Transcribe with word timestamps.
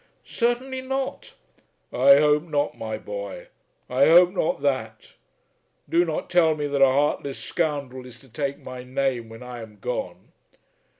"Certainly 0.25 0.81
not." 0.81 1.35
"I 1.93 2.15
hope 2.15 2.41
not, 2.41 2.75
my 2.75 2.97
boy; 2.97 3.49
I 3.87 4.07
hope 4.07 4.31
not 4.31 4.63
that. 4.63 5.13
Do 5.87 6.03
not 6.05 6.27
tell 6.27 6.55
me 6.55 6.65
that 6.65 6.81
a 6.81 6.87
heartless 6.91 7.37
scoundrel 7.37 8.07
is 8.07 8.19
to 8.21 8.27
take 8.27 8.57
my 8.57 8.81
name 8.83 9.29
when 9.29 9.43
I 9.43 9.61
am 9.61 9.77
gone." 9.79 10.31